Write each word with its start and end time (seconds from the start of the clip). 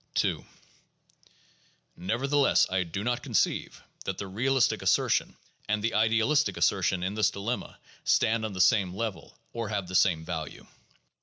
II 0.25 0.43
Nevertheless, 1.95 2.65
I 2.71 2.81
do 2.81 3.03
not 3.03 3.21
conceive 3.21 3.83
that 4.05 4.17
the 4.17 4.25
realistic 4.25 4.81
assertion 4.81 5.37
and 5.69 5.83
the 5.83 5.93
idealistic 5.93 6.57
assertion 6.57 7.03
in 7.03 7.13
this 7.13 7.29
dilemma 7.29 7.77
stand 8.03 8.43
on 8.43 8.53
the 8.53 8.61
same 8.61 8.95
level, 8.95 9.37
or 9.53 9.69
have 9.69 9.87
the 9.87 9.93
same 9.93 10.25
value. 10.25 10.65